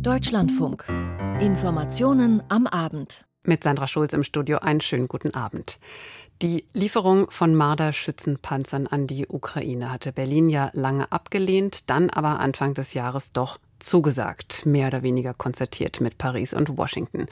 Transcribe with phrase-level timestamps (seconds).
[0.00, 0.84] Deutschlandfunk.
[1.40, 3.24] Informationen am Abend.
[3.44, 5.78] Mit Sandra Schulz im Studio einen schönen guten Abend.
[6.42, 12.74] Die Lieferung von Marder-Schützenpanzern an die Ukraine hatte Berlin ja lange abgelehnt, dann aber Anfang
[12.74, 17.26] des Jahres doch zugesagt, mehr oder weniger konzertiert mit Paris und Washington.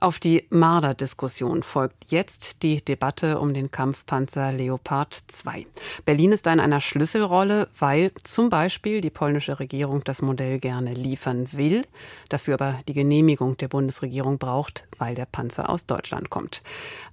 [0.00, 5.66] Auf die Marder-Diskussion folgt jetzt die Debatte um den Kampfpanzer Leopard 2.
[6.06, 10.94] Berlin ist da in einer Schlüsselrolle, weil zum Beispiel die polnische Regierung das Modell gerne
[10.94, 11.82] liefern will,
[12.30, 16.62] dafür aber die Genehmigung der Bundesregierung braucht, weil der Panzer aus Deutschland kommt.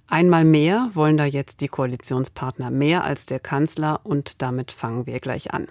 [0.06, 5.20] Einmal mehr wollen da jetzt die Koalitionspartner mehr als der Kanzler und damit fangen wir
[5.20, 5.68] gleich an.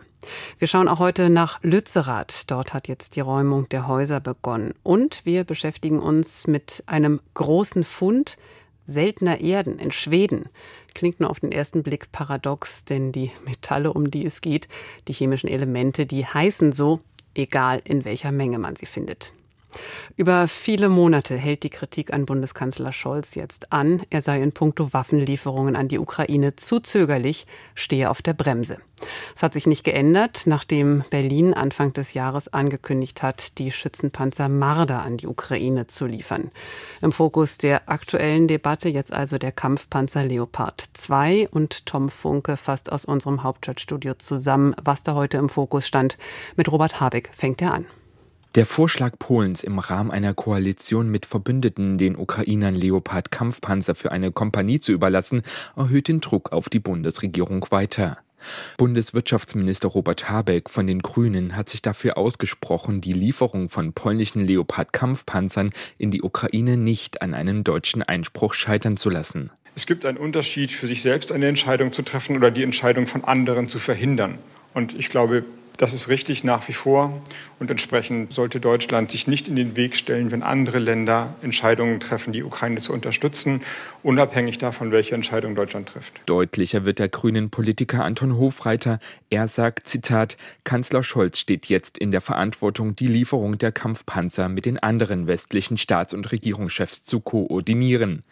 [0.59, 2.49] Wir schauen auch heute nach Lützerath.
[2.49, 4.73] Dort hat jetzt die Räumung der Häuser begonnen.
[4.83, 8.37] Und wir beschäftigen uns mit einem großen Fund
[8.83, 10.49] seltener Erden in Schweden.
[10.95, 14.67] Klingt nur auf den ersten Blick paradox, denn die Metalle, um die es geht,
[15.07, 17.01] die chemischen Elemente, die heißen so,
[17.35, 19.33] egal in welcher Menge man sie findet.
[20.15, 24.01] Über viele Monate hält die Kritik an Bundeskanzler Scholz jetzt an.
[24.09, 28.77] Er sei in puncto Waffenlieferungen an die Ukraine zu zögerlich, stehe auf der Bremse.
[29.35, 35.03] Es hat sich nicht geändert, nachdem Berlin Anfang des Jahres angekündigt hat, die Schützenpanzer Marder
[35.03, 36.51] an die Ukraine zu liefern.
[37.01, 42.91] Im Fokus der aktuellen Debatte jetzt also der Kampfpanzer Leopard 2 und Tom Funke fasst
[42.91, 46.17] aus unserem Hauptstadtstudio zusammen, was da heute im Fokus stand.
[46.55, 47.85] Mit Robert Habeck fängt er an.
[48.57, 54.31] Der Vorschlag Polens im Rahmen einer Koalition mit Verbündeten, den Ukrainern Leopard Kampfpanzer für eine
[54.31, 55.43] Kompanie zu überlassen,
[55.75, 58.17] erhöht den Druck auf die Bundesregierung weiter.
[58.79, 65.69] Bundeswirtschaftsminister Robert Habeck von den Grünen hat sich dafür ausgesprochen, die Lieferung von polnischen Leopard-Kampfpanzern
[65.99, 69.51] in die Ukraine nicht an einem deutschen Einspruch scheitern zu lassen.
[69.75, 73.23] Es gibt einen Unterschied, für sich selbst eine Entscheidung zu treffen oder die Entscheidung von
[73.23, 74.39] anderen zu verhindern.
[74.73, 75.45] Und ich glaube,
[75.77, 77.21] das ist richtig nach wie vor.
[77.59, 82.33] Und entsprechend sollte Deutschland sich nicht in den Weg stellen, wenn andere Länder Entscheidungen treffen,
[82.33, 83.61] die Ukraine zu unterstützen,
[84.03, 86.21] unabhängig davon, welche Entscheidung Deutschland trifft.
[86.25, 88.99] Deutlicher wird der grünen Politiker Anton Hofreiter.
[89.29, 94.65] Er sagt, Zitat, Kanzler Scholz steht jetzt in der Verantwortung, die Lieferung der Kampfpanzer mit
[94.65, 98.23] den anderen westlichen Staats- und Regierungschefs zu koordinieren.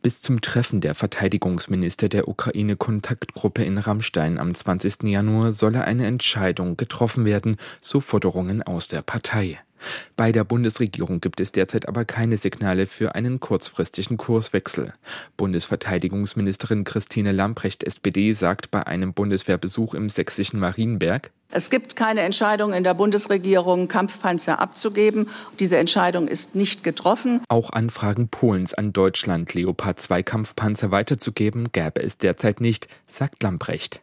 [0.00, 5.02] Bis zum Treffen der Verteidigungsminister der Ukraine-Kontaktgruppe in Rammstein am 20.
[5.04, 9.58] Januar solle eine Entscheidung getroffen werden, so Forderungen aus der Partei.
[10.16, 14.92] Bei der Bundesregierung gibt es derzeit aber keine Signale für einen kurzfristigen Kurswechsel.
[15.36, 22.74] Bundesverteidigungsministerin Christine Lamprecht SPD sagt bei einem Bundeswehrbesuch im sächsischen Marienberg, es gibt keine Entscheidung
[22.74, 25.30] in der Bundesregierung, Kampfpanzer abzugeben.
[25.58, 27.40] Diese Entscheidung ist nicht getroffen.
[27.48, 34.02] Auch Anfragen Polens an Deutschland, Leopard 2 Kampfpanzer weiterzugeben, gäbe es derzeit nicht, sagt Lamprecht.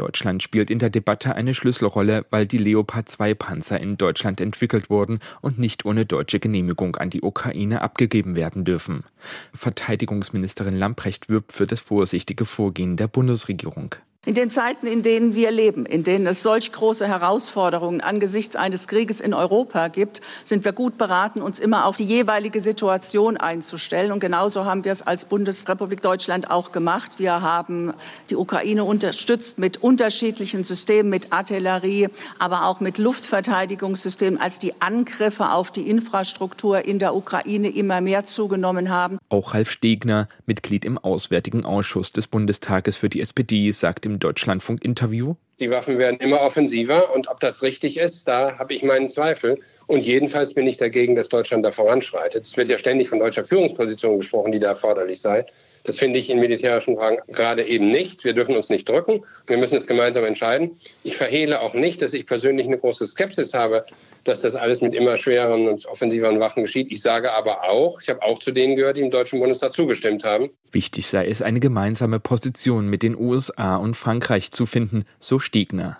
[0.00, 4.88] Deutschland spielt in der Debatte eine Schlüsselrolle, weil die Leopard 2 Panzer in Deutschland entwickelt
[4.88, 9.04] wurden und nicht ohne deutsche Genehmigung an die Ukraine abgegeben werden dürfen.
[9.52, 13.94] Verteidigungsministerin Lamprecht wirbt für das vorsichtige Vorgehen der Bundesregierung.
[14.26, 18.86] In den Zeiten, in denen wir leben, in denen es solch große Herausforderungen angesichts eines
[18.86, 24.12] Krieges in Europa gibt, sind wir gut beraten, uns immer auf die jeweilige Situation einzustellen.
[24.12, 27.12] Und genauso haben wir es als Bundesrepublik Deutschland auch gemacht.
[27.16, 27.94] Wir haben
[28.28, 35.50] die Ukraine unterstützt mit unterschiedlichen Systemen, mit Artillerie, aber auch mit Luftverteidigungssystemen, als die Angriffe
[35.50, 39.18] auf die Infrastruktur in der Ukraine immer mehr zugenommen haben.
[39.30, 45.34] Auch Ralf Stegner, Mitglied im Auswärtigen Ausschuss des Bundestages für die SPD, sagt im Deutschlandfunk-Interview?
[45.60, 49.60] Die Waffen werden immer offensiver und ob das richtig ist, da habe ich meinen Zweifel.
[49.86, 52.46] Und jedenfalls bin ich dagegen, dass Deutschland da voranschreitet.
[52.46, 55.44] Es wird ja ständig von deutscher Führungsposition gesprochen, die da erforderlich sei.
[55.84, 58.24] Das finde ich in militärischen Fragen gerade eben nicht.
[58.24, 59.24] Wir dürfen uns nicht drücken.
[59.46, 60.76] Wir müssen es gemeinsam entscheiden.
[61.02, 63.84] Ich verhehle auch nicht, dass ich persönlich eine große Skepsis habe,
[64.24, 66.92] dass das alles mit immer schwereren und offensiveren Waffen geschieht.
[66.92, 70.24] Ich sage aber auch, ich habe auch zu denen gehört, die im Deutschen Bundestag zugestimmt
[70.24, 70.50] haben.
[70.72, 75.96] Wichtig sei es, eine gemeinsame Position mit den USA und Frankreich zu finden, so Stegner.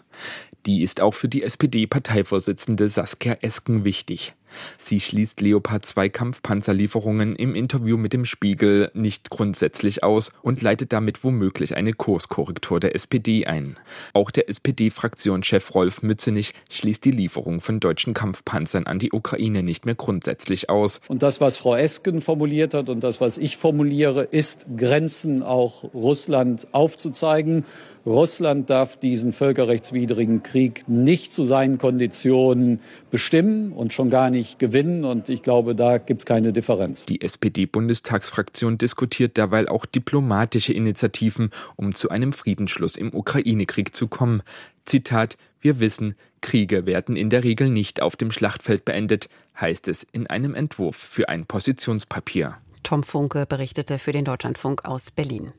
[0.67, 4.35] Die ist auch für die SPD-Parteivorsitzende Saskia Esken wichtig.
[4.79, 10.93] Sie schließt Leopard 2 Kampfpanzerlieferungen im Interview mit dem Spiegel nicht grundsätzlich aus und leitet
[10.93, 13.77] damit womöglich eine Kurskorrektur der SPD ein.
[14.13, 19.87] Auch der SPD-Fraktionschef Rolf Mützenich schließt die Lieferung von deutschen Kampfpanzern an die Ukraine nicht
[19.87, 21.01] mehr grundsätzlich aus.
[21.09, 25.85] Und das, was Frau Esken formuliert hat und das, was ich formuliere, ist Grenzen auch
[25.95, 27.65] Russland aufzuzeigen
[28.07, 32.81] Russland darf diesen völkerrechtswidrigen Krieg nicht zu seinen Konditionen
[33.11, 35.05] bestimmen und schon gar nicht gewinnen.
[35.05, 37.07] Und ich glaube, da gibt es keine Differenz.
[37.07, 44.43] Die SPD-Bundestagsfraktion diskutiert derweil auch diplomatische Initiativen, um zu einem Friedensschluss im Ukraine-Krieg zu kommen.
[44.85, 49.29] Zitat, Wir wissen, Kriege werden in der Regel nicht auf dem Schlachtfeld beendet,
[49.61, 52.57] heißt es in einem Entwurf für ein Positionspapier.
[52.83, 55.53] Tom Funke berichtete für den Deutschlandfunk aus Berlin.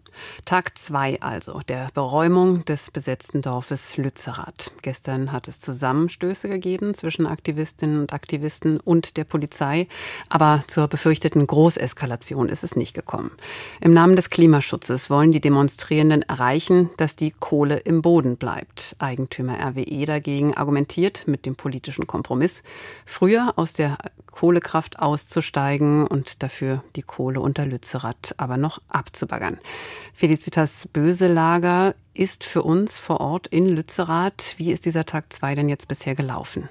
[0.45, 4.71] Tag zwei also der Beräumung des besetzten Dorfes Lützerath.
[4.81, 9.87] Gestern hat es Zusammenstöße gegeben zwischen Aktivistinnen und Aktivisten und der Polizei,
[10.29, 13.31] aber zur befürchteten Großeskalation ist es nicht gekommen.
[13.79, 18.95] Im Namen des Klimaschutzes wollen die Demonstrierenden erreichen, dass die Kohle im Boden bleibt.
[18.99, 22.63] Eigentümer RWE dagegen argumentiert mit dem politischen Kompromiss,
[23.05, 23.97] früher aus der
[24.31, 29.59] Kohlekraft auszusteigen und dafür die Kohle unter Lützerath aber noch abzubaggern.
[30.13, 34.55] Felicitas Böselager ist für uns vor Ort in Lützerath.
[34.57, 36.69] Wie ist dieser Tag 2 denn jetzt bisher gelaufen?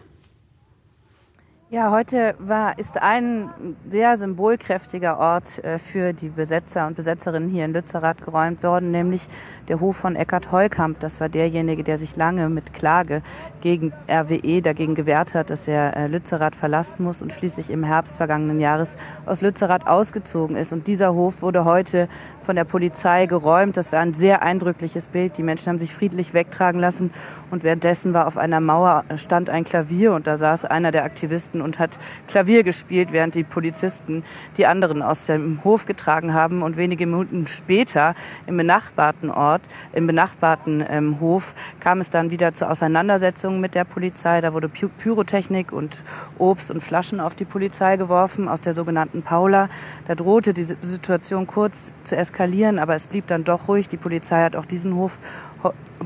[1.73, 7.65] Ja, heute war, ist ein sehr symbolkräftiger Ort äh, für die Besetzer und Besetzerinnen hier
[7.65, 9.29] in Lützerath geräumt worden, nämlich
[9.69, 10.99] der Hof von Eckhard Heukamp.
[10.99, 13.23] Das war derjenige, der sich lange mit Klage
[13.61, 18.17] gegen RWE dagegen gewehrt hat, dass er äh, Lützerath verlassen muss und schließlich im Herbst
[18.17, 20.73] vergangenen Jahres aus Lützerath ausgezogen ist.
[20.73, 22.09] Und dieser Hof wurde heute
[22.43, 23.77] von der Polizei geräumt.
[23.77, 25.39] Das war ein sehr eindrückliches Bild.
[25.39, 27.13] Die Menschen haben sich friedlich wegtragen lassen
[27.53, 31.60] und währenddessen war auf einer Mauer stand ein Klavier und da saß einer der Aktivisten
[31.63, 31.99] und hat
[32.29, 34.25] Klavier gespielt, während die Polizisten
[34.57, 36.63] die anderen aus dem Hof getragen haben.
[36.63, 38.15] Und wenige Minuten später
[38.47, 39.63] im benachbarten Ort,
[39.93, 44.41] im benachbarten ähm, Hof, kam es dann wieder zu Auseinandersetzungen mit der Polizei.
[44.41, 46.03] Da wurde Py Pyrotechnik und
[46.39, 49.69] Obst und Flaschen auf die Polizei geworfen aus der sogenannten Paula.
[50.07, 53.89] Da drohte die Situation kurz zu eskalieren, aber es blieb dann doch ruhig.
[53.89, 55.19] Die Polizei hat auch diesen Hof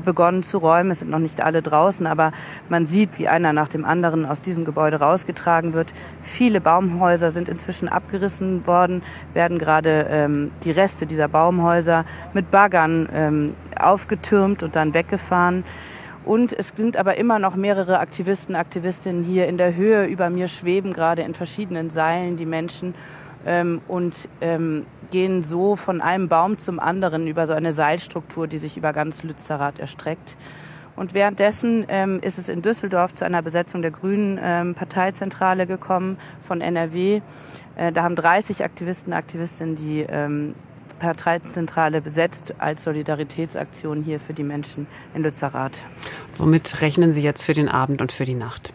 [0.03, 0.91] begonnen zu räumen.
[0.91, 2.31] Es sind noch nicht alle draußen, aber
[2.69, 5.93] man sieht, wie einer nach dem anderen aus diesem Gebäude rausgetragen wird.
[6.21, 9.03] Viele Baumhäuser sind inzwischen abgerissen worden,
[9.33, 15.63] werden gerade ähm, die Reste dieser Baumhäuser mit Baggern ähm, aufgetürmt und dann weggefahren.
[16.25, 20.47] Und es sind aber immer noch mehrere Aktivisten, Aktivistinnen hier in der Höhe über mir
[20.47, 22.95] schweben gerade in verschiedenen Seilen die Menschen
[23.45, 28.57] ähm, und ähm, gehen so von einem Baum zum anderen über so eine Seilstruktur, die
[28.57, 30.35] sich über ganz Lützerath erstreckt.
[30.95, 36.17] Und währenddessen ähm, ist es in Düsseldorf zu einer Besetzung der Grünen ähm, Parteizentrale gekommen
[36.41, 37.21] von NRW.
[37.75, 40.55] Äh, da haben 30 Aktivisten, Aktivistinnen die ähm,
[40.99, 45.77] Parteizentrale besetzt als Solidaritätsaktion hier für die Menschen in Lützerath.
[46.37, 48.73] Womit rechnen Sie jetzt für den Abend und für die Nacht?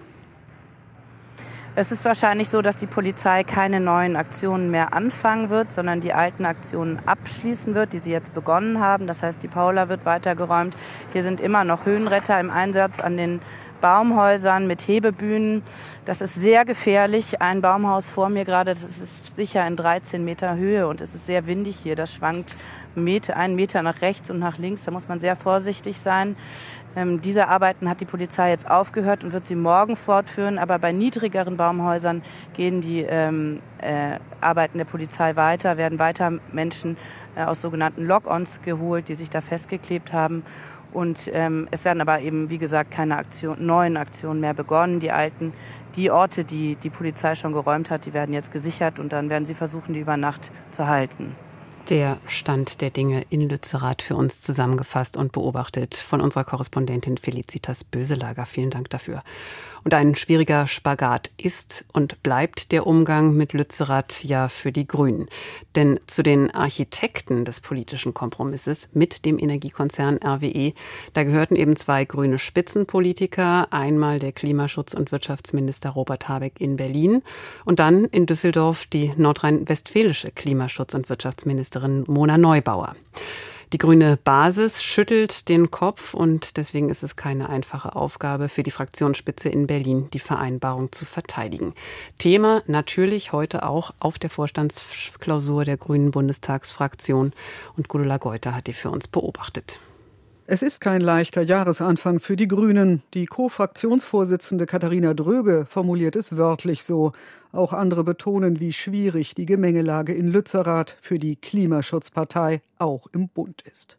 [1.76, 6.12] Es ist wahrscheinlich so, dass die Polizei keine neuen Aktionen mehr anfangen wird, sondern die
[6.12, 9.06] alten Aktionen abschließen wird, die sie jetzt begonnen haben.
[9.06, 10.76] Das heißt, die Paula wird weitergeräumt.
[11.12, 13.40] Hier sind immer noch Höhenretter im Einsatz an den
[13.80, 15.62] Baumhäusern mit Hebebühnen.
[16.04, 17.40] Das ist sehr gefährlich.
[17.40, 21.26] Ein Baumhaus vor mir gerade, das ist sicher in 13 Meter Höhe und es ist
[21.26, 21.94] sehr windig hier.
[21.94, 22.56] Das schwankt
[22.96, 24.84] einen Meter nach rechts und nach links.
[24.84, 26.36] Da muss man sehr vorsichtig sein.
[26.96, 30.58] Ähm, diese Arbeiten hat die Polizei jetzt aufgehört und wird sie morgen fortführen.
[30.58, 32.22] Aber bei niedrigeren Baumhäusern
[32.54, 36.96] gehen die ähm, äh, Arbeiten der Polizei weiter, werden weiter Menschen
[37.36, 40.42] äh, aus sogenannten Lock-ons geholt, die sich da festgeklebt haben.
[40.92, 44.98] Und ähm, es werden aber eben, wie gesagt, keine Aktion, neuen Aktionen mehr begonnen.
[44.98, 45.52] Die alten,
[45.94, 49.44] die Orte, die die Polizei schon geräumt hat, die werden jetzt gesichert und dann werden
[49.44, 51.36] sie versuchen, die über Nacht zu halten.
[51.90, 57.82] Der Stand der Dinge in Lützerath für uns zusammengefasst und beobachtet von unserer Korrespondentin Felicitas
[57.82, 58.46] Böselager.
[58.46, 59.24] Vielen Dank dafür.
[59.82, 65.26] Und ein schwieriger Spagat ist und bleibt der Umgang mit Lützerath ja für die Grünen.
[65.74, 70.74] Denn zu den Architekten des politischen Kompromisses mit dem Energiekonzern RWE,
[71.14, 77.22] da gehörten eben zwei grüne Spitzenpolitiker, einmal der Klimaschutz- und Wirtschaftsminister Robert Habeck in Berlin
[77.64, 82.94] und dann in Düsseldorf die nordrhein-westfälische Klimaschutz- und Wirtschaftsministerin Mona Neubauer.
[83.72, 88.72] Die grüne Basis schüttelt den Kopf und deswegen ist es keine einfache Aufgabe für die
[88.72, 91.74] Fraktionsspitze in Berlin, die Vereinbarung zu verteidigen.
[92.18, 97.32] Thema natürlich heute auch auf der Vorstandsklausur der Grünen Bundestagsfraktion
[97.76, 99.80] und Gudula Geuter hat die für uns beobachtet.
[100.52, 103.04] Es ist kein leichter Jahresanfang für die Grünen.
[103.14, 107.12] Die Co-Fraktionsvorsitzende Katharina Dröge formuliert es wörtlich so.
[107.52, 113.62] Auch andere betonen, wie schwierig die Gemengelage in Lützerath für die Klimaschutzpartei auch im Bund
[113.62, 113.96] ist.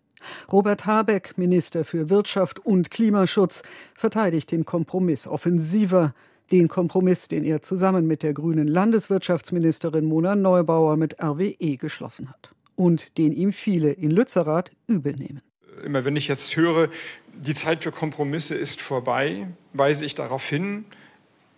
[0.51, 3.63] Robert Habeck, Minister für Wirtschaft und Klimaschutz,
[3.95, 6.13] verteidigt den Kompromiss offensiver.
[6.51, 12.51] Den Kompromiss, den er zusammen mit der grünen Landeswirtschaftsministerin Mona Neubauer mit RWE geschlossen hat.
[12.75, 15.41] Und den ihm viele in Lützerath übel nehmen
[15.83, 16.89] immer wenn ich jetzt höre,
[17.33, 20.85] die Zeit für Kompromisse ist vorbei, weise ich darauf hin,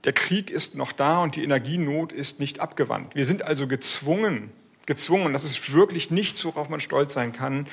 [0.03, 3.15] der Krieg ist noch da und die Energienot ist nicht abgewandt.
[3.15, 4.51] Wir sind also gezwungen,
[4.85, 7.67] gezwungen, das ist wirklich nichts, worauf man stolz sein kann,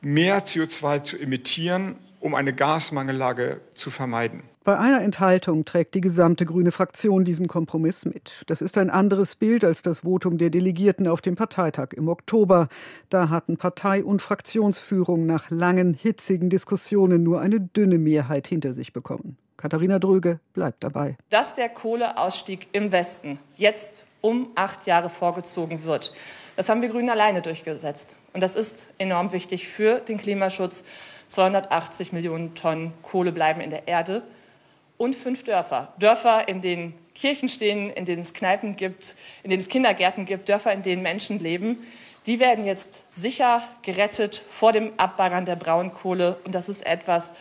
[0.00, 4.42] mehr CO2 zu emittieren, um eine Gasmangellage zu vermeiden.
[4.66, 8.42] Bei einer Enthaltung trägt die gesamte grüne Fraktion diesen Kompromiss mit.
[8.48, 12.66] Das ist ein anderes Bild als das Votum der Delegierten auf dem Parteitag im Oktober.
[13.08, 18.92] Da hatten Partei und Fraktionsführung nach langen, hitzigen Diskussionen nur eine dünne Mehrheit hinter sich
[18.92, 19.38] bekommen.
[19.56, 21.16] Katharina Dröge bleibt dabei.
[21.30, 26.12] Dass der Kohleausstieg im Westen jetzt um acht Jahre vorgezogen wird,
[26.56, 28.16] das haben wir Grünen alleine durchgesetzt.
[28.32, 30.82] Und das ist enorm wichtig für den Klimaschutz.
[31.28, 34.24] 280 Millionen Tonnen Kohle bleiben in der Erde
[34.98, 35.92] und fünf Dörfer.
[35.98, 40.48] Dörfer, in denen Kirchen stehen, in denen es Kneipen gibt, in denen es Kindergärten gibt,
[40.48, 41.78] Dörfer, in denen Menschen leben.
[42.26, 46.38] Die werden jetzt sicher gerettet vor dem Abbaggern der Braunkohle.
[46.44, 47.32] Und das ist etwas,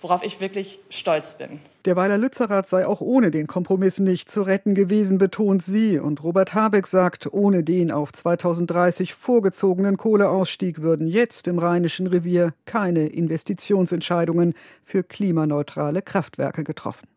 [0.00, 1.60] worauf ich wirklich stolz bin.
[1.86, 5.98] Der Weiler Lützerath sei auch ohne den Kompromiss nicht zu retten gewesen, betont sie.
[5.98, 12.52] Und Robert Habeck sagt, ohne den auf 2030 vorgezogenen Kohleausstieg würden jetzt im Rheinischen Revier
[12.66, 14.52] keine Investitionsentscheidungen
[14.84, 17.08] für klimaneutrale Kraftwerke getroffen.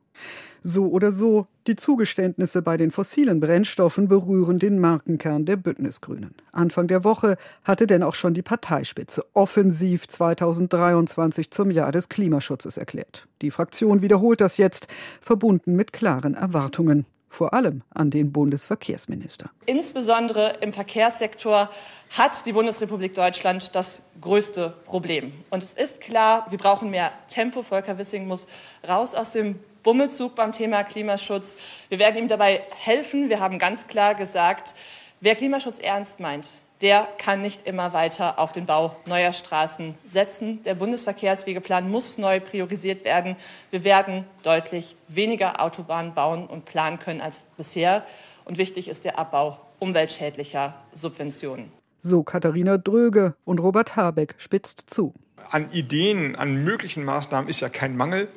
[0.61, 6.35] So oder so, die Zugeständnisse bei den fossilen Brennstoffen berühren den Markenkern der Bündnisgrünen.
[6.51, 12.77] Anfang der Woche hatte denn auch schon die Parteispitze offensiv 2023 zum Jahr des Klimaschutzes
[12.77, 13.27] erklärt.
[13.41, 14.87] Die Fraktion wiederholt das jetzt,
[15.19, 19.49] verbunden mit klaren Erwartungen vor allem an den Bundesverkehrsminister.
[19.65, 21.69] Insbesondere im Verkehrssektor
[22.11, 25.33] hat die Bundesrepublik Deutschland das größte Problem.
[25.49, 27.63] Und es ist klar, wir brauchen mehr Tempo.
[27.63, 28.45] Volker Wissing muss
[28.87, 31.57] raus aus dem Bummelzug beim Thema Klimaschutz.
[31.89, 33.29] Wir werden ihm dabei helfen.
[33.29, 34.73] Wir haben ganz klar gesagt,
[35.19, 40.61] wer Klimaschutz ernst meint, der kann nicht immer weiter auf den Bau neuer Straßen setzen.
[40.63, 43.35] Der Bundesverkehrswegeplan muss neu priorisiert werden.
[43.71, 48.05] Wir werden deutlich weniger Autobahnen bauen und planen können als bisher.
[48.43, 51.71] Und wichtig ist der Abbau umweltschädlicher Subventionen.
[51.99, 55.13] So Katharina Dröge und Robert Habeck spitzt zu.
[55.51, 58.27] An Ideen, an möglichen Maßnahmen ist ja kein Mangel.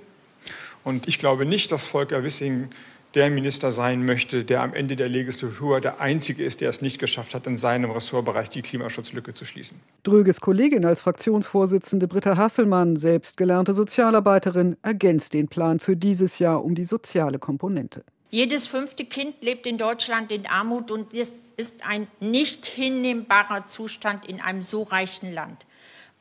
[0.86, 2.68] Und ich glaube nicht, dass Volker Wissing
[3.16, 7.00] der Minister sein möchte, der am Ende der Legislatur der Einzige ist, der es nicht
[7.00, 9.80] geschafft hat, in seinem Ressortbereich die Klimaschutzlücke zu schließen.
[10.04, 16.64] Dröges Kollegin als Fraktionsvorsitzende Britta Hasselmann, selbst gelernte Sozialarbeiterin, ergänzt den Plan für dieses Jahr
[16.64, 18.04] um die soziale Komponente.
[18.30, 24.24] Jedes fünfte Kind lebt in Deutschland in Armut und es ist ein nicht hinnehmbarer Zustand
[24.24, 25.66] in einem so reichen Land.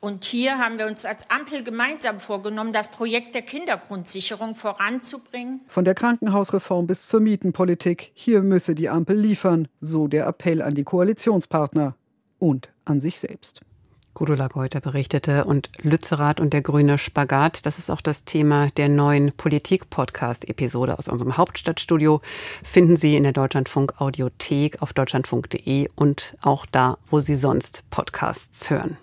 [0.00, 5.60] Und hier haben wir uns als Ampel gemeinsam vorgenommen, das Projekt der Kindergrundsicherung voranzubringen.
[5.68, 10.74] Von der Krankenhausreform bis zur Mietenpolitik, hier müsse die Ampel liefern, so der Appell an
[10.74, 11.96] die Koalitionspartner
[12.38, 13.62] und an sich selbst.
[14.16, 18.88] Gudula Geuter berichtete und Lützerath und der grüne Spagat, das ist auch das Thema der
[18.88, 22.22] neuen Politik-Podcast-Episode aus unserem Hauptstadtstudio,
[22.62, 28.70] finden Sie in der Deutschlandfunk Audiothek auf deutschlandfunk.de und auch da, wo Sie sonst Podcasts
[28.70, 28.96] hören.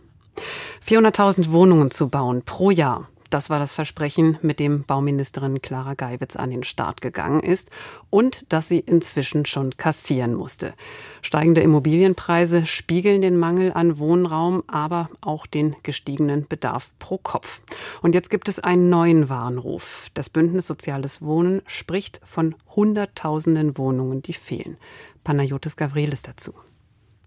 [0.85, 3.07] 400.000 Wohnungen zu bauen pro Jahr.
[3.33, 7.71] Das war das Versprechen, mit dem Bauministerin Clara Geiwitz an den Start gegangen ist
[8.11, 10.75] und das sie inzwischen schon kassieren musste.
[11.23, 17.61] Steigende Immobilienpreise spiegeln den Mangel an Wohnraum, aber auch den gestiegenen Bedarf pro Kopf.
[18.03, 20.09] Und jetzt gibt es einen neuen Warnruf.
[20.13, 24.77] Das Bündnis Soziales Wohnen spricht von Hunderttausenden Wohnungen, die fehlen.
[25.23, 26.53] Panayotis Gavrilis dazu.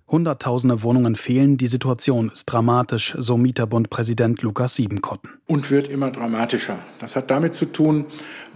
[0.09, 1.57] Hunderttausende Wohnungen fehlen.
[1.57, 5.31] Die Situation ist dramatisch, so Mieterbund-Präsident Lukas Siebenkotten.
[5.47, 6.79] Und wird immer dramatischer.
[7.01, 8.07] Das hat damit zu tun,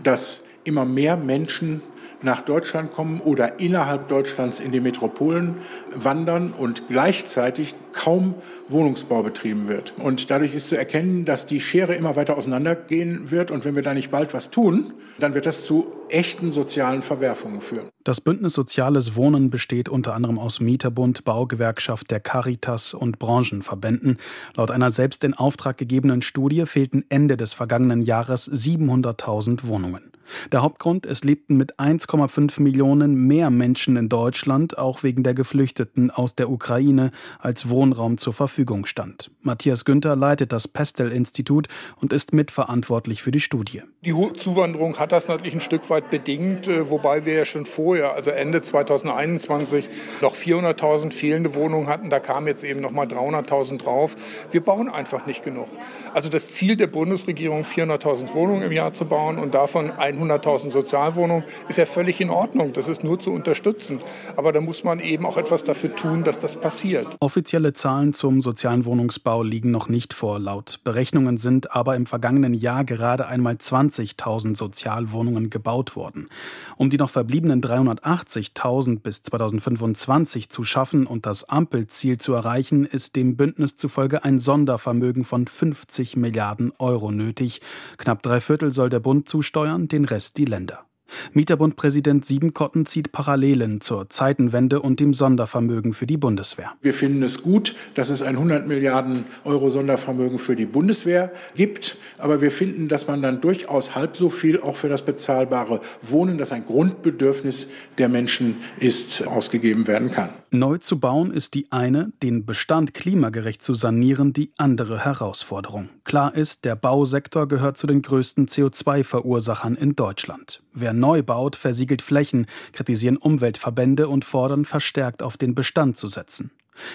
[0.02, 1.82] dass immer mehr Menschen
[2.22, 5.56] nach Deutschland kommen oder innerhalb Deutschlands in die Metropolen
[5.94, 8.34] wandern und gleichzeitig kaum
[8.68, 9.94] Wohnungsbau betrieben wird.
[9.98, 13.50] Und dadurch ist zu erkennen, dass die Schere immer weiter auseinandergehen wird.
[13.50, 17.60] Und wenn wir da nicht bald was tun, dann wird das zu echten sozialen Verwerfungen
[17.60, 17.88] führen.
[18.04, 24.18] Das Bündnis Soziales Wohnen besteht unter anderem aus Mieterbund, Baugewerkschaft der Caritas und Branchenverbänden.
[24.54, 30.10] Laut einer selbst in Auftrag gegebenen Studie fehlten Ende des vergangenen Jahres 700.000 Wohnungen.
[30.52, 36.10] Der Hauptgrund, es lebten mit 1,5 Millionen mehr Menschen in Deutschland, auch wegen der Geflüchteten
[36.10, 39.30] aus der Ukraine, als Wohnraum zur Verfügung stand.
[39.42, 41.68] Matthias Günther leitet das Pestel-Institut
[42.00, 43.82] und ist mitverantwortlich für die Studie.
[44.02, 48.14] Die Zuwanderung hat das natürlich ein Stück weit bedingt, äh, wobei wir ja schon vorher,
[48.14, 49.88] also Ende 2021,
[50.22, 52.10] noch 400.000 fehlende Wohnungen hatten.
[52.10, 54.16] Da kamen jetzt eben noch mal 300.000 drauf.
[54.50, 55.68] Wir bauen einfach nicht genug.
[56.14, 60.70] Also das Ziel der Bundesregierung, 400.000 Wohnungen im Jahr zu bauen und davon ein 100.000
[60.70, 62.72] Sozialwohnungen ist ja völlig in Ordnung.
[62.72, 63.98] Das ist nur zu unterstützen.
[64.36, 67.06] Aber da muss man eben auch etwas dafür tun, dass das passiert.
[67.20, 70.38] Offizielle Zahlen zum sozialen Wohnungsbau liegen noch nicht vor.
[70.38, 76.28] Laut Berechnungen sind aber im vergangenen Jahr gerade einmal 20.000 Sozialwohnungen gebaut worden.
[76.76, 83.16] Um die noch verbliebenen 380.000 bis 2025 zu schaffen und das Ampelziel zu erreichen, ist
[83.16, 87.60] dem Bündnis zufolge ein Sondervermögen von 50 Milliarden Euro nötig.
[87.96, 90.89] Knapp drei Viertel soll der Bund zusteuern, den Rest die Länder.
[91.32, 96.72] Mieterbundpräsident Siebenkotten zieht Parallelen zur Zeitenwende und dem Sondervermögen für die Bundeswehr.
[96.82, 101.96] Wir finden es gut, dass es ein 100 Milliarden Euro Sondervermögen für die Bundeswehr gibt.
[102.18, 106.38] Aber wir finden, dass man dann durchaus halb so viel auch für das bezahlbare Wohnen,
[106.38, 110.30] das ein Grundbedürfnis der Menschen ist, ausgegeben werden kann.
[110.52, 115.90] Neu zu bauen ist die eine, den Bestand klimagerecht zu sanieren, die andere Herausforderung.
[116.02, 120.62] Klar ist, der Bausektor gehört zu den größten CO2-Verursachern in Deutschland.
[120.72, 126.50] Wer neu baut, versiegelt Flächen, kritisieren Umweltverbände und fordern verstärkt auf den Bestand zu setzen.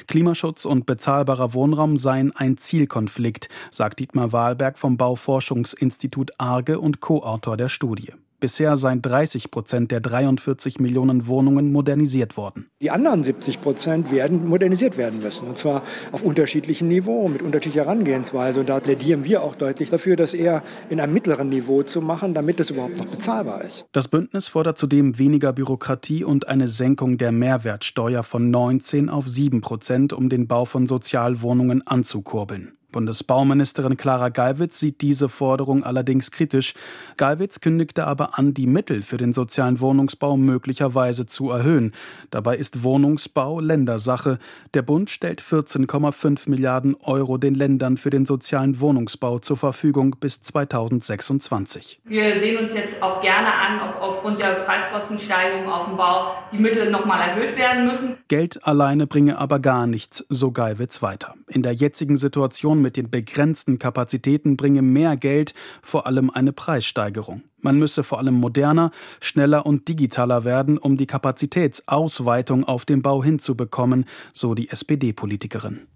[0.07, 7.57] Klimaschutz und bezahlbarer Wohnraum seien ein Zielkonflikt, sagt Dietmar Wahlberg vom Bauforschungsinstitut Arge und Co-Autor
[7.57, 8.13] der Studie.
[8.46, 12.68] Bisher seien 30 Prozent der 43 Millionen Wohnungen modernisiert worden.
[12.80, 15.48] Die anderen 70 Prozent werden modernisiert werden müssen.
[15.48, 18.60] Und zwar auf unterschiedlichem Niveau, mit unterschiedlicher Herangehensweise.
[18.60, 20.62] Und da plädieren wir auch deutlich dafür, das eher
[20.92, 23.88] in einem mittleren Niveau zu machen, damit es überhaupt noch bezahlbar ist.
[23.94, 29.62] Das Bündnis fordert zudem weniger Bürokratie und eine Senkung der Mehrwertsteuer von 19 auf 7
[29.62, 32.78] Prozent, um den Bau von Sozialwohnungen anzukurbeln.
[32.96, 36.74] Bundesbauministerin Clara Geiwitz sieht diese Forderung allerdings kritisch.
[37.18, 41.92] Geiwitz kündigte aber an, die Mittel für den sozialen Wohnungsbau möglicherweise zu erhöhen.
[42.32, 44.40] Dabei ist Wohnungsbau Ländersache.
[44.74, 50.42] Der Bund stellt 14,5 Milliarden Euro den Ländern für den sozialen Wohnungsbau zur Verfügung bis
[50.42, 52.00] 2026.
[52.06, 56.60] Wir sehen uns jetzt auch gerne an, ob aufgrund der Preiskostensteigerung auf dem Bau die
[56.60, 58.18] Mittel nochmal erhöht werden müssen.
[58.30, 61.34] Geld alleine bringe aber gar nichts, so Geiwitz weiter.
[61.50, 67.42] In der jetzigen Situation mit den begrenzten Kapazitäten bringe mehr Geld, vor allem eine Preissteigerung.
[67.60, 73.24] Man müsse vor allem moderner, schneller und digitaler werden, um die Kapazitätsausweitung auf dem Bau
[73.24, 75.88] hinzubekommen, so die SPD-Politikerin.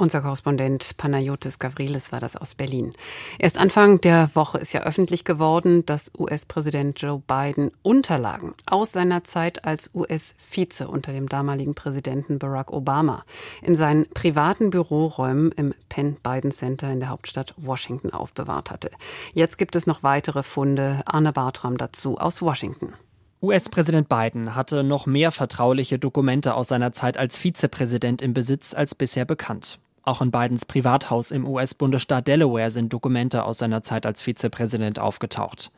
[0.00, 2.94] Unser Korrespondent Panayotis Gavrilis war das aus Berlin.
[3.38, 9.24] Erst Anfang der Woche ist ja öffentlich geworden, dass US-Präsident Joe Biden Unterlagen aus seiner
[9.24, 13.26] Zeit als US-Vize unter dem damaligen Präsidenten Barack Obama
[13.60, 18.90] in seinen privaten Büroräumen im Penn Biden Center in der Hauptstadt Washington aufbewahrt hatte.
[19.34, 21.02] Jetzt gibt es noch weitere Funde.
[21.04, 22.94] Arne Bartram dazu aus Washington.
[23.42, 28.94] US-Präsident Biden hatte noch mehr vertrauliche Dokumente aus seiner Zeit als Vizepräsident im Besitz als
[28.94, 29.78] bisher bekannt.
[30.10, 35.70] Auch in Bidens Privathaus im US-Bundesstaat Delaware sind Dokumente aus seiner Zeit als Vizepräsident aufgetaucht.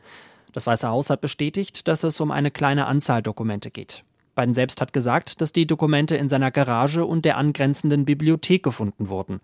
[0.53, 4.03] Das Weiße Haus hat bestätigt, dass es um eine kleine Anzahl Dokumente geht.
[4.33, 9.07] Biden selbst hat gesagt, dass die Dokumente in seiner Garage und der angrenzenden Bibliothek gefunden
[9.07, 9.39] wurden.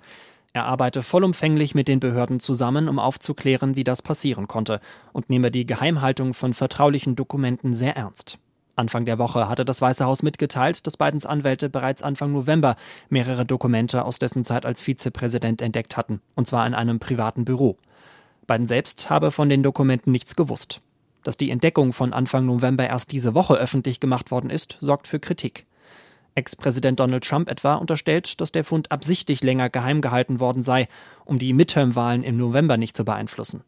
[0.53, 4.81] Er arbeite vollumfänglich mit den Behörden zusammen, um aufzuklären, wie das passieren konnte,
[5.13, 8.39] und nehme die Geheimhaltung von vertraulichen Dokumenten sehr ernst.
[8.79, 12.77] Anfang der Woche hatte das Weiße Haus mitgeteilt, dass Bidens Anwälte bereits Anfang November
[13.09, 17.77] mehrere Dokumente aus dessen Zeit als Vizepräsident entdeckt hatten, und zwar in einem privaten Büro.
[18.47, 20.81] Biden selbst habe von den Dokumenten nichts gewusst.
[21.23, 25.19] Dass die Entdeckung von Anfang November erst diese Woche öffentlich gemacht worden ist, sorgt für
[25.19, 25.65] Kritik.
[26.35, 30.87] Ex-Präsident Donald Trump etwa unterstellt, dass der Fund absichtlich länger geheim gehalten worden sei,
[31.25, 33.63] um die Midterm-Wahlen im November nicht zu beeinflussen.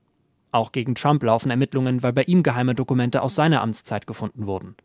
[0.51, 4.75] Auch gegen Trump laufen Ermittlungen, weil bei ihm geheime Dokumente aus seiner Amtszeit gefunden wurden.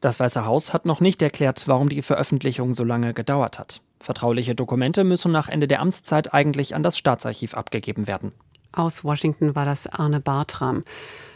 [0.00, 3.80] Das Weiße Haus hat noch nicht erklärt, warum die Veröffentlichung so lange gedauert hat.
[3.98, 8.32] Vertrauliche Dokumente müssen nach Ende der Amtszeit eigentlich an das Staatsarchiv abgegeben werden.
[8.72, 10.84] Aus Washington war das Arne Bartram.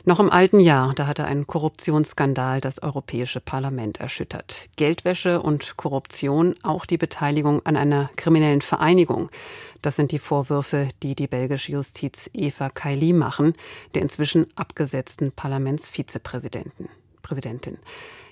[0.04, 4.70] Noch im alten Jahr, da hatte ein Korruptionsskandal das Europäische Parlament erschüttert.
[4.76, 9.30] Geldwäsche und Korruption, auch die Beteiligung an einer kriminellen Vereinigung.
[9.82, 13.52] Das sind die Vorwürfe, die die belgische Justiz Eva Kaili machen,
[13.94, 16.88] der inzwischen abgesetzten Parlamentsvizepräsidentin.
[17.20, 17.76] Präsidentin.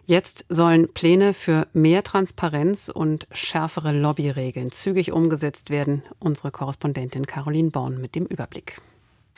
[0.07, 6.02] Jetzt sollen Pläne für mehr Transparenz und schärfere Lobbyregeln zügig umgesetzt werden.
[6.18, 8.81] Unsere Korrespondentin Caroline Born mit dem Überblick.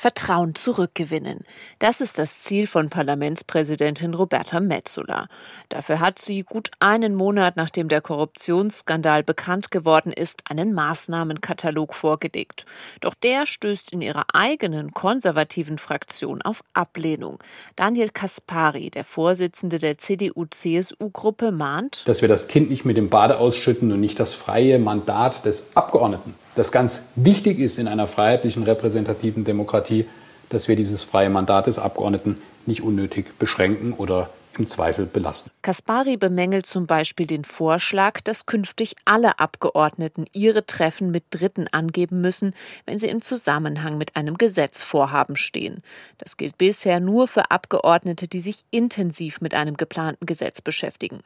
[0.00, 1.44] Vertrauen zurückgewinnen.
[1.78, 5.28] Das ist das Ziel von Parlamentspräsidentin Roberta Metsola.
[5.68, 12.64] Dafür hat sie gut einen Monat nachdem der Korruptionsskandal bekannt geworden ist, einen Maßnahmenkatalog vorgelegt.
[13.02, 17.38] Doch der stößt in ihrer eigenen konservativen Fraktion auf Ablehnung.
[17.76, 23.36] Daniel Kaspari, der Vorsitzende der CDU-CSU-Gruppe, mahnt, dass wir das Kind nicht mit dem Bade
[23.36, 28.64] ausschütten und nicht das freie Mandat des Abgeordneten das ganz wichtig ist in einer freiheitlichen
[28.64, 30.04] repräsentativen Demokratie,
[30.50, 34.28] dass wir dieses freie Mandat des Abgeordneten nicht unnötig beschränken oder
[34.60, 35.50] im Zweifel belasten.
[35.62, 42.20] Kaspari bemängelt zum Beispiel den Vorschlag, dass künftig alle Abgeordneten ihre Treffen mit Dritten angeben
[42.20, 45.82] müssen, wenn sie im Zusammenhang mit einem Gesetzvorhaben stehen.
[46.18, 51.20] Das gilt bisher nur für Abgeordnete, die sich intensiv mit einem geplanten Gesetz beschäftigen.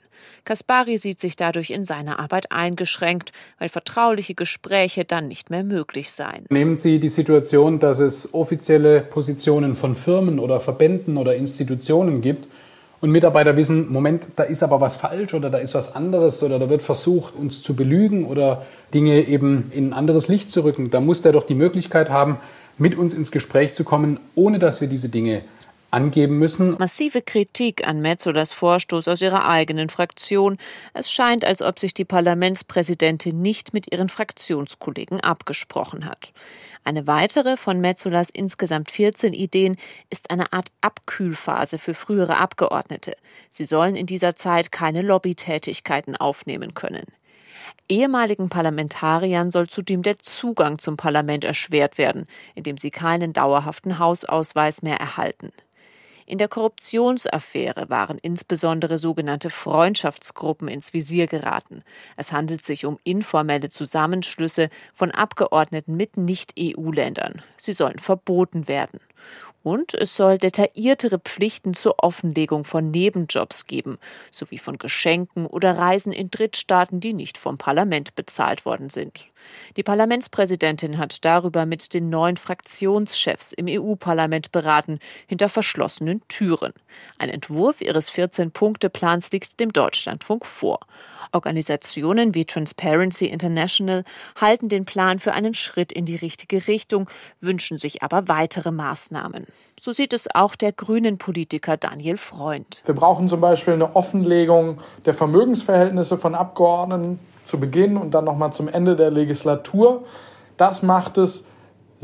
[0.44, 6.12] Kaspari sieht sich dadurch in seiner Arbeit eingeschränkt, weil vertrauliche Gespräche dann nicht mehr möglich
[6.12, 6.47] seien.
[6.51, 12.47] Nehmen Sie die Situation, dass es offizielle Positionen von Firmen oder Verbänden oder Institutionen gibt,
[13.05, 16.59] und Mitarbeiter wissen, Moment, da ist aber was falsch oder da ist was anderes oder
[16.59, 18.62] da wird versucht, uns zu belügen oder
[18.95, 20.90] Dinge eben in ein anderes Licht zu rücken.
[20.90, 22.38] Da muss der doch die Möglichkeit haben,
[22.79, 25.43] mit uns ins Gespräch zu kommen, ohne dass wir diese Dinge
[25.95, 26.77] angeben müssen.
[26.79, 30.59] Massive Kritik an Metzolas Vorstoß aus ihrer eigenen Fraktion.
[30.93, 36.33] Es scheint, als ob sich die Parlamentspräsidentin nicht mit ihren Fraktionskollegen abgesprochen hat.
[36.83, 39.77] Eine weitere von Metzolas insgesamt 14 Ideen
[40.11, 43.17] ist eine Art Abkühlphase für frühere Abgeordnete.
[43.51, 47.07] Sie sollen in dieser Zeit keine Lobbytätigkeiten aufnehmen können.
[47.89, 54.83] Ehemaligen Parlamentariern soll zudem der Zugang zum Parlament erschwert werden, indem sie keinen dauerhaften Hausausweis
[54.83, 55.51] mehr erhalten.
[56.27, 61.83] In der Korruptionsaffäre waren insbesondere sogenannte Freundschaftsgruppen ins Visier geraten.
[62.17, 67.43] Es handelt sich um informelle Zusammenschlüsse von Abgeordneten mit Nicht-EU-Ländern.
[67.59, 69.01] Sie sollen verboten werden.
[69.62, 73.98] Und es soll detailliertere Pflichten zur Offenlegung von Nebenjobs geben,
[74.31, 79.29] sowie von Geschenken oder Reisen in Drittstaaten, die nicht vom Parlament bezahlt worden sind.
[79.79, 86.74] Die Parlamentspräsidentin hat darüber mit den neuen Fraktionschefs im EU-Parlament beraten, hinter verschlossenen Türen.
[87.18, 90.81] Ein Entwurf ihres 14-Punkte-Plans liegt dem Deutschlandfunk vor.
[91.35, 94.05] Organisationen wie Transparency International
[94.40, 97.09] halten den Plan für einen Schritt in die richtige Richtung,
[97.40, 99.47] wünschen sich aber weitere Maßnahmen.
[99.81, 102.83] So sieht es auch der grünen Politiker Daniel Freund.
[102.87, 108.53] Wir brauchen zum Beispiel eine Offenlegung der Vermögensverhältnisse von Abgeordneten zu Beginn und dann nochmal
[108.53, 110.05] zum Ende der Legislatur.
[110.57, 111.44] Das macht es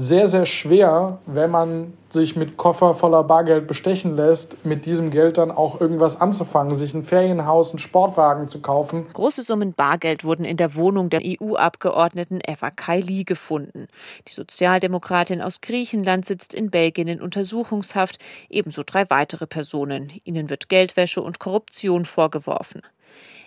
[0.01, 5.37] sehr, sehr schwer, wenn man sich mit Koffer voller Bargeld bestechen lässt, mit diesem Geld
[5.37, 9.07] dann auch irgendwas anzufangen, sich ein Ferienhaus, einen Sportwagen zu kaufen.
[9.13, 13.89] Große Summen Bargeld wurden in der Wohnung der EU-Abgeordneten Eva Kaili gefunden.
[14.27, 20.11] Die Sozialdemokratin aus Griechenland sitzt in Belgien in Untersuchungshaft, ebenso drei weitere Personen.
[20.25, 22.81] Ihnen wird Geldwäsche und Korruption vorgeworfen.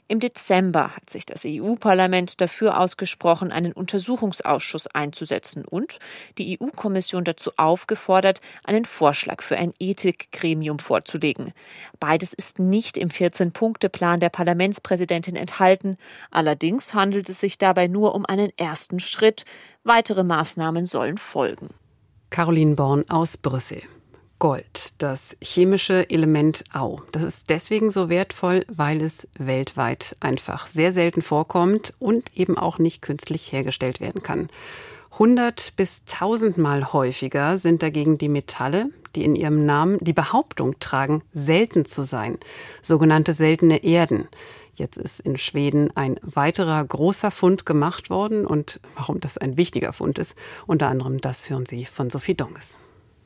[0.10, 6.00] Im Dezember hat sich das EU-Parlament dafür ausgesprochen, einen Untersuchungsausschuss einzusetzen und
[6.38, 11.54] die EU-Kommission dazu aufgefordert, einen Vorschlag für ein Ethikgremium vorzulegen.
[12.00, 15.98] Beides ist nicht im 14-Punkte-Plan der Parlamentspräsidentin enthalten.
[16.32, 19.46] Allerdings handelt es sich dabei nur um einen ersten Schritt.
[19.84, 21.70] Weitere Maßnahmen sollen folgen.
[22.30, 23.82] Caroline Born aus Brüssel.
[24.44, 27.02] Gold, das chemische Element Au.
[27.14, 32.78] Das ist deswegen so wertvoll, weil es weltweit einfach sehr selten vorkommt und eben auch
[32.78, 34.50] nicht künstlich hergestellt werden kann.
[35.14, 40.78] 100 bis 1000 Mal häufiger sind dagegen die Metalle, die in ihrem Namen die Behauptung
[40.82, 42.38] tragen, selten zu sein,
[42.82, 44.28] sogenannte seltene Erden.
[44.76, 49.94] Jetzt ist in Schweden ein weiterer großer Fund gemacht worden und warum das ein wichtiger
[49.94, 50.36] Fund ist,
[50.68, 52.78] unter anderem das hören Sie von Sophie Donges.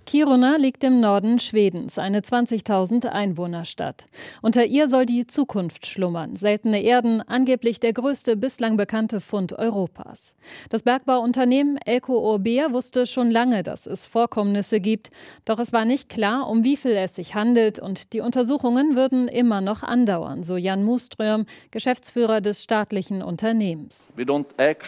[0.08, 4.06] Kiruna liegt im Norden Schwedens, eine 20.000 Einwohnerstadt.
[4.42, 6.38] Unter ihr soll die Zukunft schlummern.
[6.38, 10.38] Seltene Erden, angeblich der größte bislang bekannte Fund Europas.
[10.70, 15.12] Das Bergbauunternehmen Elko Orbea wusste schon lange, dass es Vorkommnisse gibt.
[15.44, 19.28] Doch es war nicht klar, um wie viel es sich handelt und die Untersuchungen würden
[19.28, 24.14] immer noch andauern, so Jan Muström, Geschäftsführer des staatlichen Unternehmens.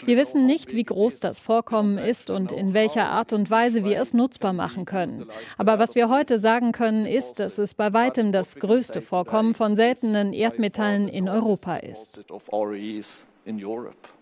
[0.07, 3.99] Wir wissen nicht, wie groß das Vorkommen ist und in welcher Art und Weise wir
[3.99, 5.29] es nutzbar machen können können.
[5.57, 9.75] Aber was wir heute sagen können, ist, dass es bei weitem das größte Vorkommen von
[9.75, 12.19] seltenen Erdmetallen in Europa ist.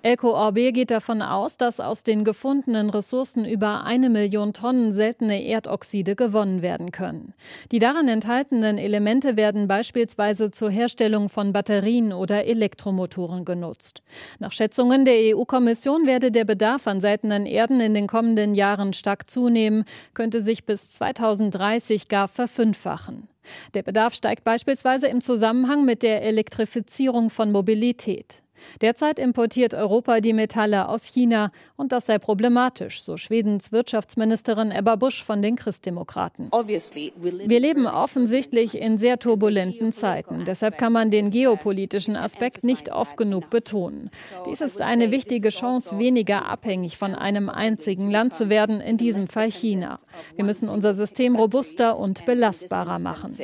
[0.03, 5.43] Elko Orbe geht davon aus, dass aus den gefundenen Ressourcen über eine Million Tonnen seltene
[5.43, 7.33] Erdoxide gewonnen werden können.
[7.71, 14.01] Die darin enthaltenen Elemente werden beispielsweise zur Herstellung von Batterien oder Elektromotoren genutzt.
[14.39, 19.29] Nach Schätzungen der EU-Kommission werde der Bedarf an seltenen Erden in den kommenden Jahren stark
[19.29, 23.27] zunehmen, könnte sich bis 2030 gar verfünffachen.
[23.73, 28.41] Der Bedarf steigt beispielsweise im Zusammenhang mit der Elektrifizierung von Mobilität.
[28.81, 34.95] Derzeit importiert Europa die Metalle aus China und das sei problematisch, so Schwedens Wirtschaftsministerin Ebba
[34.95, 36.49] Busch von den Christdemokraten.
[36.51, 40.43] Wir leben offensichtlich in sehr turbulenten Zeiten.
[40.45, 44.09] Deshalb kann man den geopolitischen Aspekt nicht oft genug betonen.
[44.45, 49.27] Dies ist eine wichtige Chance, weniger abhängig von einem einzigen Land zu werden, in diesem
[49.27, 49.99] Fall China.
[50.35, 53.35] Wir müssen unser System robuster und belastbarer machen.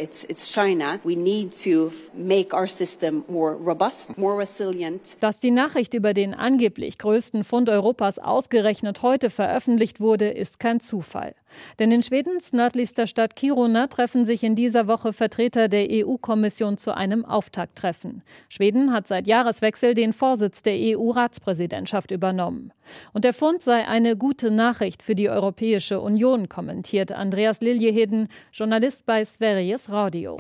[5.20, 10.80] Dass die Nachricht über den angeblich größten Fund Europas ausgerechnet heute veröffentlicht wurde, ist kein
[10.80, 11.36] Zufall.
[11.80, 16.96] Denn in Schwedens nördlichster Stadt Kiruna treffen sich in dieser Woche Vertreter der EU-Kommission zu
[16.96, 18.24] einem Auftakttreffen.
[18.50, 22.72] Schweden hat seit Jahreswechsel den Vorsitz der EU-Ratspräsidentschaft übernommen.
[23.14, 29.06] Und der Fund sei eine gute Nachricht für die Europäische Union, kommentiert Andreas Liljeheden, Journalist
[29.06, 30.40] bei Sveriges Radio.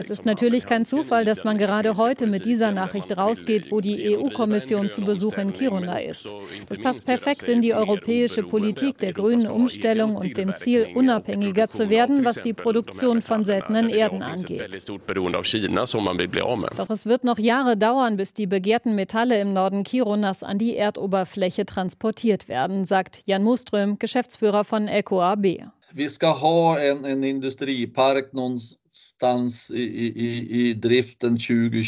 [0.00, 4.16] Es ist natürlich kein Zufall, dass man gerade heute mit dieser Nachricht rausgeht, wo die
[4.16, 6.26] EU-Kommission zu Besuch in Kiruna ist.
[6.68, 11.88] Das passt perfekt in die europäische Politik der grünen Umstellung und dem Ziel, unabhängiger zu
[11.88, 14.88] werden, was die Produktion von seltenen Erden angeht.
[16.76, 20.76] Doch es wird noch Jahre dauern, bis die begehrten Metalle im Norden Kirunas an die
[20.76, 25.70] Erdoberfläche transportiert werden, sagt Jan Muström, Geschäftsführer von LKAB.
[25.92, 28.34] Wir ska ha en, en industripark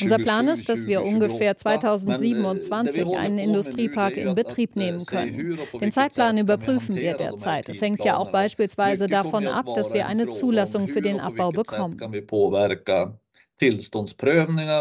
[0.03, 5.59] unser Plan ist, dass wir ungefähr 2027 äh, einen Industriepark in Betrieb nehmen können.
[5.81, 7.69] Den Zeitplan überprüfen wir derzeit.
[7.69, 11.99] Es hängt ja auch beispielsweise davon ab, dass wir eine Zulassung für den Abbau bekommen.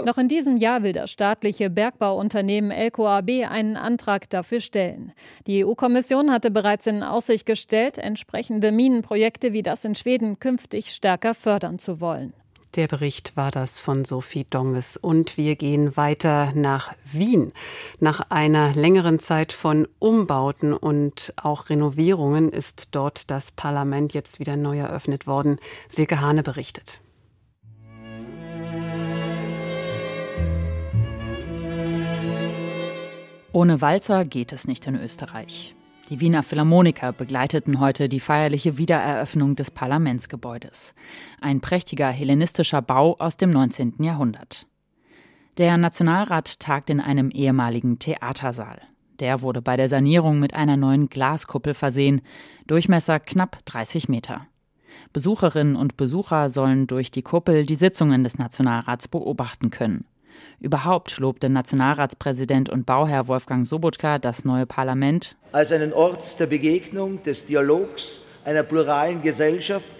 [0.05, 5.13] Noch in diesem Jahr will das staatliche Bergbauunternehmen LKAB einen Antrag dafür stellen.
[5.47, 11.33] Die EU-Kommission hatte bereits in Aussicht gestellt, entsprechende Minenprojekte wie das in Schweden künftig stärker
[11.33, 12.33] fördern zu wollen.
[12.75, 14.97] Der Bericht war das von Sophie Donges.
[14.97, 17.51] Und wir gehen weiter nach Wien.
[17.99, 24.57] Nach einer längeren Zeit von Umbauten und auch Renovierungen ist dort das Parlament jetzt wieder
[24.57, 25.57] neu eröffnet worden.
[25.87, 27.01] Silke Hane berichtet.
[33.57, 35.73] Ohne Walzer geht es nicht in Österreich.
[36.11, 40.93] Die Wiener Philharmoniker begleiteten heute die feierliche Wiedereröffnung des Parlamentsgebäudes.
[41.41, 43.95] Ein prächtiger hellenistischer Bau aus dem 19.
[44.03, 44.67] Jahrhundert.
[45.57, 48.79] Der Nationalrat tagt in einem ehemaligen Theatersaal.
[49.19, 52.21] Der wurde bei der Sanierung mit einer neuen Glaskuppel versehen,
[52.67, 54.45] Durchmesser knapp 30 Meter.
[55.13, 60.05] Besucherinnen und Besucher sollen durch die Kuppel die Sitzungen des Nationalrats beobachten können.
[60.59, 67.21] Überhaupt lobte Nationalratspräsident und Bauherr Wolfgang Sobotka das neue Parlament als einen Ort der Begegnung,
[67.23, 69.95] des Dialogs, einer pluralen Gesellschaft,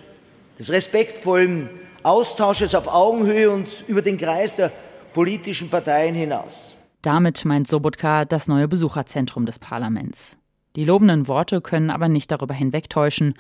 [0.58, 1.70] des respektvollen
[2.04, 4.72] Austausches auf Augenhöhe und über den Kreis der
[5.14, 6.76] politischen Parteien hinaus.
[7.02, 10.38] Damit meint Sobotka das neue Besucherzentrum des Parlaments.
[10.76, 13.34] Die lobenden Worte können aber nicht darüber hinwegtäuschen,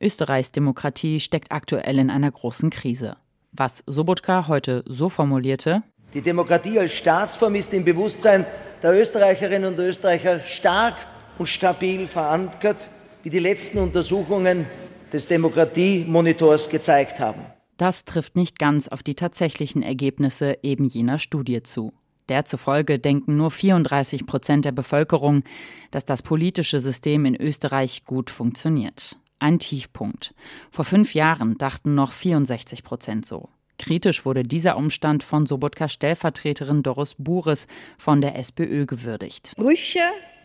[0.00, 3.16] Österreichs Demokratie steckt aktuell in einer großen Krise.
[3.52, 5.82] Was Sobotka heute so formulierte
[6.14, 8.46] die Demokratie als Staatsform ist im Bewusstsein
[8.82, 10.94] der Österreicherinnen und Österreicher stark
[11.38, 12.88] und stabil verankert,
[13.24, 14.66] wie die letzten Untersuchungen
[15.12, 17.40] des Demokratiemonitors gezeigt haben.
[17.76, 21.92] Das trifft nicht ganz auf die tatsächlichen Ergebnisse eben jener Studie zu.
[22.28, 25.42] Der zufolge denken nur 34 Prozent der Bevölkerung,
[25.90, 29.16] dass das politische System in Österreich gut funktioniert.
[29.40, 30.34] Ein Tiefpunkt.
[30.70, 33.48] Vor fünf Jahren dachten noch 64 Prozent so.
[33.78, 37.66] Kritisch wurde dieser Umstand von Sobotkas Stellvertreterin Doris Bures
[37.98, 39.52] von der SPÖ gewürdigt.
[39.56, 40.00] Brüche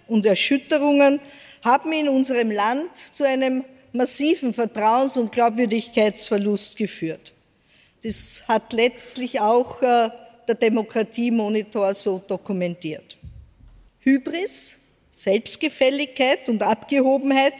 [0.07, 1.19] und Erschütterungen
[1.63, 3.63] haben in unserem Land zu einem
[3.93, 7.33] massiven Vertrauens- und Glaubwürdigkeitsverlust geführt.
[8.03, 10.09] Das hat letztlich auch äh,
[10.47, 13.17] der Demokratiemonitor so dokumentiert.
[13.99, 14.78] Hybris,
[15.19, 17.53] Selbstgefälligkeit und Abgehobenheit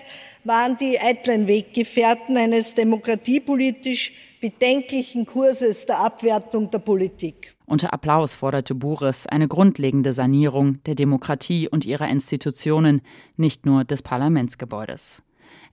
[0.46, 7.54] waren die eitlen Weggefährten eines demokratiepolitisch bedenklichen Kurses der Abwertung der Politik.
[7.66, 13.02] Unter Applaus forderte Bures eine grundlegende Sanierung der Demokratie und ihrer Institutionen,
[13.36, 15.22] nicht nur des Parlamentsgebäudes.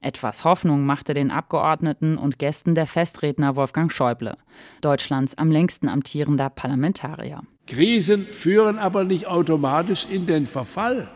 [0.00, 4.36] Etwas Hoffnung machte den Abgeordneten und Gästen der Festredner Wolfgang Schäuble,
[4.80, 7.42] Deutschlands am längsten amtierender Parlamentarier.
[7.66, 11.08] Krisen führen aber nicht automatisch in den Verfall,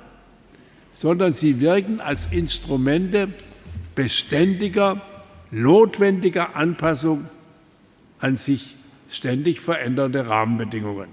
[0.92, 3.28] sondern sie wirken als Instrumente
[3.94, 5.00] beständiger,
[5.50, 7.26] notwendiger Anpassung
[8.18, 8.76] an sich
[9.08, 11.08] ständig verändernde Rahmenbedingungen.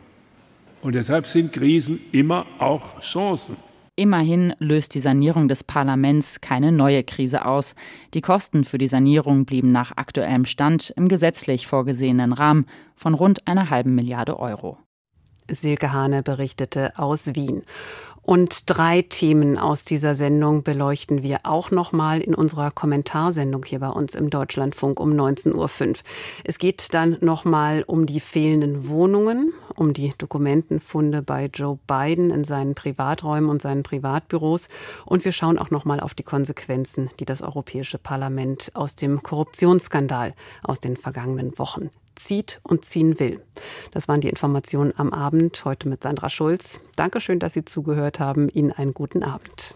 [0.81, 3.57] Und deshalb sind Krisen immer auch Chancen.
[3.99, 7.73] Immerhin löst die Sanierung des Parlaments keine neue Krise aus.
[8.13, 13.47] Die Kosten für die Sanierung blieben nach aktuellem Stand im gesetzlich vorgesehenen Rahmen von rund
[13.47, 14.77] einer halben Milliarde Euro.
[15.49, 17.63] Silke Hane berichtete aus Wien.
[18.27, 23.87] Und drei Themen aus dieser Sendung beleuchten wir auch nochmal in unserer Kommentarsendung hier bei
[23.87, 25.95] uns im Deutschlandfunk um 19.05 Uhr.
[26.43, 32.43] Es geht dann nochmal um die fehlenden Wohnungen, um die Dokumentenfunde bei Joe Biden in
[32.43, 34.67] seinen Privaträumen und seinen Privatbüros.
[35.05, 40.33] Und wir schauen auch nochmal auf die Konsequenzen, die das Europäische Parlament aus dem Korruptionsskandal
[40.63, 43.41] aus den vergangenen Wochen zieht und ziehen will.
[43.91, 46.81] Das waren die Informationen am Abend heute mit Sandra Schulz.
[46.95, 48.49] Dankeschön, dass Sie zugehört haben.
[48.49, 49.75] Ihnen einen guten Abend.